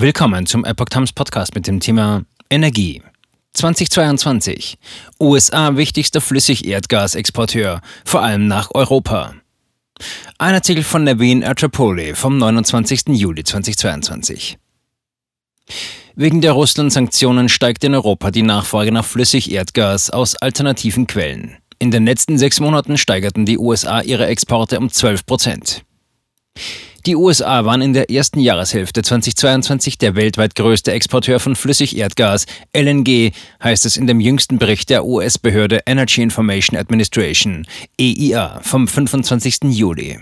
Willkommen 0.00 0.46
zum 0.46 0.64
Epoch 0.64 0.90
Times 0.90 1.12
Podcast 1.12 1.56
mit 1.56 1.66
dem 1.66 1.80
Thema 1.80 2.22
Energie. 2.50 3.02
2022. 3.54 4.78
USA 5.18 5.76
wichtigster 5.76 6.20
Flüssigerdgasexporteur, 6.20 7.80
vor 8.04 8.22
allem 8.22 8.46
nach 8.46 8.70
Europa. 8.74 9.34
Ein 10.38 10.54
Artikel 10.54 10.84
von 10.84 11.02
Naveen 11.02 11.42
Artrapoli 11.42 12.14
vom 12.14 12.38
29. 12.38 13.08
Juli 13.08 13.42
2022. 13.42 14.56
Wegen 16.14 16.42
der 16.42 16.52
Russland-Sanktionen 16.52 17.48
steigt 17.48 17.82
in 17.82 17.96
Europa 17.96 18.30
die 18.30 18.42
Nachfrage 18.42 18.92
nach 18.92 19.04
Flüssigerdgas 19.04 20.10
aus 20.10 20.36
alternativen 20.36 21.08
Quellen. 21.08 21.56
In 21.80 21.90
den 21.90 22.04
letzten 22.04 22.38
sechs 22.38 22.60
Monaten 22.60 22.98
steigerten 22.98 23.46
die 23.46 23.58
USA 23.58 24.00
ihre 24.00 24.28
Exporte 24.28 24.78
um 24.78 24.90
12 24.90 25.26
Prozent. 25.26 25.82
Die 27.08 27.16
USA 27.16 27.64
waren 27.64 27.80
in 27.80 27.94
der 27.94 28.10
ersten 28.10 28.38
Jahreshälfte 28.38 29.00
2022 29.00 29.96
der 29.96 30.14
weltweit 30.14 30.54
größte 30.54 30.92
Exporteur 30.92 31.40
von 31.40 31.56
Flüssigerdgas, 31.56 32.44
LNG, 32.76 33.32
heißt 33.64 33.86
es 33.86 33.96
in 33.96 34.06
dem 34.06 34.20
jüngsten 34.20 34.58
Bericht 34.58 34.90
der 34.90 35.06
US-Behörde 35.06 35.80
Energy 35.86 36.20
Information 36.20 36.78
Administration, 36.78 37.66
EIA, 37.98 38.60
vom 38.60 38.86
25. 38.86 39.70
Juli. 39.70 40.18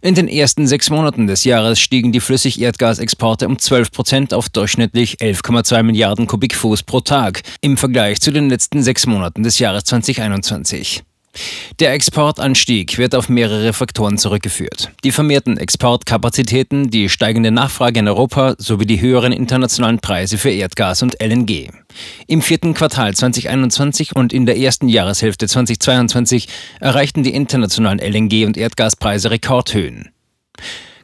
In 0.00 0.14
den 0.14 0.28
ersten 0.28 0.66
sechs 0.66 0.88
Monaten 0.88 1.26
des 1.26 1.44
Jahres 1.44 1.78
stiegen 1.78 2.10
die 2.10 2.20
Flüssigerdgasexporte 2.20 3.46
um 3.46 3.58
12 3.58 3.92
Prozent 3.92 4.32
auf 4.32 4.48
durchschnittlich 4.48 5.16
11,2 5.16 5.82
Milliarden 5.82 6.26
Kubikfuß 6.26 6.84
pro 6.84 7.00
Tag 7.00 7.42
im 7.60 7.76
Vergleich 7.76 8.22
zu 8.22 8.30
den 8.30 8.48
letzten 8.48 8.82
sechs 8.82 9.04
Monaten 9.04 9.42
des 9.42 9.58
Jahres 9.58 9.84
2021. 9.84 11.02
Der 11.80 11.92
Exportanstieg 11.92 12.98
wird 12.98 13.14
auf 13.14 13.28
mehrere 13.28 13.72
Faktoren 13.72 14.18
zurückgeführt. 14.18 14.90
Die 15.04 15.12
vermehrten 15.12 15.56
Exportkapazitäten, 15.56 16.90
die 16.90 17.08
steigende 17.08 17.50
Nachfrage 17.50 18.00
in 18.00 18.08
Europa 18.08 18.54
sowie 18.58 18.86
die 18.86 19.00
höheren 19.00 19.32
internationalen 19.32 20.00
Preise 20.00 20.38
für 20.38 20.50
Erdgas 20.50 21.02
und 21.02 21.22
LNG. 21.22 21.68
Im 22.26 22.42
vierten 22.42 22.74
Quartal 22.74 23.14
2021 23.14 24.16
und 24.16 24.32
in 24.32 24.46
der 24.46 24.58
ersten 24.58 24.88
Jahreshälfte 24.88 25.46
2022 25.46 26.48
erreichten 26.80 27.22
die 27.22 27.34
internationalen 27.34 28.00
LNG- 28.00 28.46
und 28.46 28.56
Erdgaspreise 28.56 29.30
Rekordhöhen. 29.30 30.10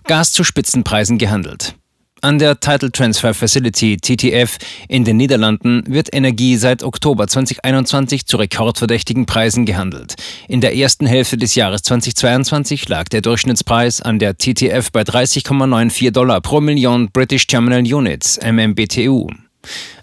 Gas 0.04 0.32
zu 0.32 0.44
Spitzenpreisen 0.44 1.18
gehandelt. 1.18 1.76
An 2.24 2.38
der 2.38 2.58
Title 2.58 2.90
Transfer 2.90 3.34
Facility 3.34 3.98
TTF 3.98 4.56
in 4.88 5.04
den 5.04 5.18
Niederlanden 5.18 5.84
wird 5.86 6.08
Energie 6.10 6.56
seit 6.56 6.82
Oktober 6.82 7.28
2021 7.28 8.24
zu 8.24 8.38
rekordverdächtigen 8.38 9.26
Preisen 9.26 9.66
gehandelt. 9.66 10.14
In 10.48 10.62
der 10.62 10.74
ersten 10.74 11.04
Hälfte 11.04 11.36
des 11.36 11.54
Jahres 11.54 11.82
2022 11.82 12.88
lag 12.88 13.10
der 13.10 13.20
Durchschnittspreis 13.20 14.00
an 14.00 14.18
der 14.18 14.38
TTF 14.38 14.90
bei 14.90 15.02
30,94 15.02 16.12
Dollar 16.12 16.40
pro 16.40 16.62
Million 16.62 17.10
British 17.12 17.46
Terminal 17.46 17.80
Units, 17.80 18.40
MMBTU. 18.42 19.28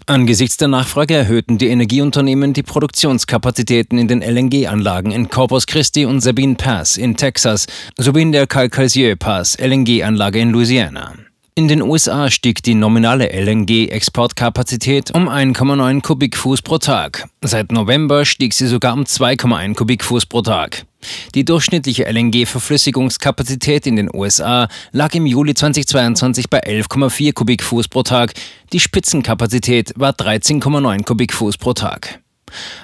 Angesichts 0.06 0.56
der 0.58 0.68
Nachfrage 0.68 1.14
erhöhten 1.14 1.58
die 1.58 1.70
Energieunternehmen 1.70 2.52
die 2.52 2.62
Produktionskapazitäten 2.62 3.98
in 3.98 4.06
den 4.06 4.22
LNG-Anlagen 4.22 5.10
in 5.10 5.28
Corpus 5.28 5.66
Christi 5.66 6.04
und 6.04 6.20
Sabine 6.20 6.54
Pass 6.54 6.98
in 6.98 7.16
Texas 7.16 7.66
sowie 7.98 8.22
in 8.22 8.30
der 8.30 8.46
Calcasieu 8.46 9.16
Pass 9.16 9.58
LNG-Anlage 9.58 10.38
in 10.38 10.50
Louisiana. 10.50 11.14
In 11.54 11.68
den 11.68 11.82
USA 11.82 12.30
stieg 12.30 12.62
die 12.62 12.74
nominale 12.74 13.28
LNG-Exportkapazität 13.30 15.14
um 15.14 15.28
1,9 15.28 16.00
Kubikfuß 16.00 16.62
pro 16.62 16.78
Tag. 16.78 17.28
Seit 17.42 17.72
November 17.72 18.24
stieg 18.24 18.54
sie 18.54 18.66
sogar 18.66 18.94
um 18.94 19.02
2,1 19.02 19.74
Kubikfuß 19.74 20.24
pro 20.24 20.40
Tag. 20.40 20.86
Die 21.34 21.44
durchschnittliche 21.44 22.06
LNG-Verflüssigungskapazität 22.10 23.86
in 23.86 23.96
den 23.96 24.08
USA 24.14 24.66
lag 24.92 25.12
im 25.14 25.26
Juli 25.26 25.52
2022 25.52 26.48
bei 26.48 26.64
11,4 26.64 27.34
Kubikfuß 27.34 27.88
pro 27.88 28.02
Tag. 28.02 28.32
Die 28.72 28.80
Spitzenkapazität 28.80 29.92
war 29.96 30.12
13,9 30.12 31.04
Kubikfuß 31.04 31.58
pro 31.58 31.74
Tag. 31.74 32.21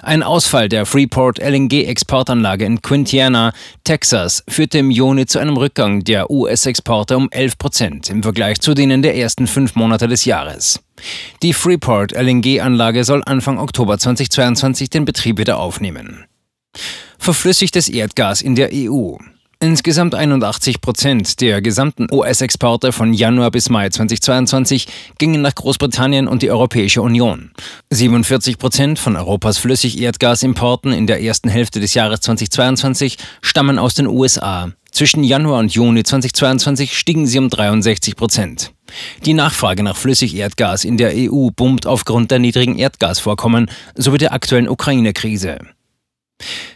Ein 0.02 0.22
Ausfall 0.22 0.68
der 0.68 0.86
Freeport 0.86 1.38
LNG-Exportanlage 1.38 2.64
in 2.64 2.82
Quintiana, 2.82 3.52
Texas, 3.84 4.42
führte 4.48 4.78
im 4.78 4.90
Juni 4.90 5.26
zu 5.26 5.38
einem 5.38 5.56
Rückgang 5.56 6.04
der 6.04 6.30
US-Exporte 6.30 7.16
um 7.16 7.28
11 7.30 7.58
Prozent 7.58 8.10
im 8.10 8.22
Vergleich 8.22 8.60
zu 8.60 8.74
denen 8.74 9.02
der 9.02 9.16
ersten 9.16 9.46
fünf 9.46 9.74
Monate 9.74 10.08
des 10.08 10.24
Jahres. 10.24 10.80
Die 11.42 11.52
Freeport 11.52 12.12
LNG-Anlage 12.12 13.04
soll 13.04 13.22
Anfang 13.24 13.58
Oktober 13.58 13.98
2022 13.98 14.90
den 14.90 15.04
Betrieb 15.04 15.38
wieder 15.38 15.58
aufnehmen. 15.58 16.24
Verflüssigtes 17.18 17.88
Erdgas 17.88 18.42
in 18.42 18.54
der 18.54 18.70
EU. 18.72 19.16
Insgesamt 19.60 20.14
81 20.14 20.80
Prozent 20.80 21.40
der 21.40 21.60
gesamten 21.60 22.06
US-Exporte 22.12 22.92
von 22.92 23.12
Januar 23.12 23.50
bis 23.50 23.70
Mai 23.70 23.88
2022 23.88 24.86
gingen 25.18 25.42
nach 25.42 25.56
Großbritannien 25.56 26.28
und 26.28 26.42
die 26.42 26.50
Europäische 26.52 27.02
Union. 27.02 27.50
47 27.90 28.56
Prozent 28.56 29.00
von 29.00 29.16
Europas 29.16 29.58
Flüssigerdgasimporten 29.58 30.92
in 30.92 31.08
der 31.08 31.24
ersten 31.24 31.48
Hälfte 31.48 31.80
des 31.80 31.94
Jahres 31.94 32.20
2022 32.20 33.18
stammen 33.42 33.80
aus 33.80 33.94
den 33.94 34.06
USA. 34.06 34.70
Zwischen 34.92 35.24
Januar 35.24 35.58
und 35.58 35.74
Juni 35.74 36.04
2022 36.04 36.96
stiegen 36.96 37.26
sie 37.26 37.40
um 37.40 37.50
63 37.50 38.14
Prozent. 38.14 38.72
Die 39.24 39.34
Nachfrage 39.34 39.82
nach 39.82 39.96
Flüssigerdgas 39.96 40.84
in 40.84 40.98
der 40.98 41.14
EU 41.16 41.48
boomt 41.50 41.84
aufgrund 41.84 42.30
der 42.30 42.38
niedrigen 42.38 42.78
Erdgasvorkommen 42.78 43.68
sowie 43.96 44.18
der 44.18 44.32
aktuellen 44.32 44.68
Ukraine-Krise. 44.68 45.58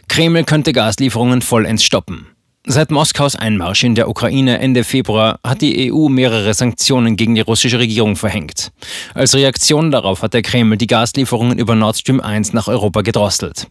Kreml 0.09 0.43
könnte 0.43 0.73
Gaslieferungen 0.73 1.41
vollends 1.41 1.85
stoppen. 1.85 2.32
Seit 2.65 2.91
Moskaus 2.91 3.35
Einmarsch 3.35 3.83
in 3.83 3.93
der 3.93 4.07
Ukraine 4.07 4.59
Ende 4.59 4.85
Februar 4.85 5.37
hat 5.45 5.61
die 5.61 5.91
EU 5.91 6.07
mehrere 6.07 6.53
Sanktionen 6.53 7.17
gegen 7.17 7.35
die 7.35 7.41
russische 7.41 7.77
Regierung 7.77 8.15
verhängt. 8.15 8.71
Als 9.13 9.35
Reaktion 9.35 9.91
darauf 9.91 10.21
hat 10.21 10.33
der 10.33 10.43
Kreml 10.43 10.77
die 10.77 10.87
Gaslieferungen 10.87 11.59
über 11.59 11.75
Nord 11.75 11.97
Stream 11.97 12.21
1 12.21 12.53
nach 12.53 12.69
Europa 12.69 13.01
gedrosselt. 13.01 13.67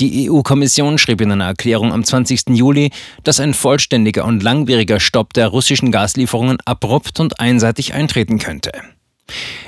Die 0.00 0.30
EU-Kommission 0.30 0.98
schrieb 0.98 1.22
in 1.22 1.32
einer 1.32 1.46
Erklärung 1.46 1.94
am 1.94 2.04
20. 2.04 2.50
Juli, 2.50 2.90
dass 3.24 3.40
ein 3.40 3.54
vollständiger 3.54 4.26
und 4.26 4.42
langwieriger 4.42 5.00
Stopp 5.00 5.32
der 5.32 5.48
russischen 5.48 5.90
Gaslieferungen 5.90 6.58
abrupt 6.66 7.18
und 7.20 7.40
einseitig 7.40 7.94
eintreten 7.94 8.38
könnte. 8.38 8.70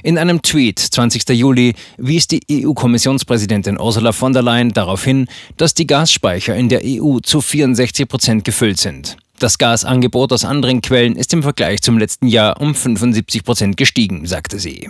In 0.03 0.19
einem 0.19 0.43
Tweet 0.43 0.79
20. 0.79 1.29
Juli 1.31 1.75
wies 1.97 2.29
die 2.29 2.41
EU-Kommissionspräsidentin 2.51 3.79
Ursula 3.81 4.13
von 4.13 4.33
der 4.33 4.43
Leyen 4.43 4.73
darauf 4.73 5.05
hin, 5.05 5.27
dass 5.57 5.75
die 5.75 5.87
Gasspeicher 5.87 6.55
in 6.55 6.69
der 6.69 6.83
EU 6.85 7.19
zu 7.21 7.41
64 7.41 8.09
Prozent 8.09 8.45
gefüllt 8.45 8.79
sind. 8.79 9.17
Das 9.39 9.59
Gasangebot 9.59 10.33
aus 10.33 10.45
anderen 10.45 10.81
Quellen 10.81 11.15
ist 11.15 11.33
im 11.33 11.43
Vergleich 11.43 11.81
zum 11.81 11.99
letzten 11.99 12.27
Jahr 12.27 12.61
um 12.61 12.75
75 12.75 13.45
Prozent 13.45 13.77
gestiegen, 13.77 14.27
sagte 14.27 14.59
sie. 14.59 14.89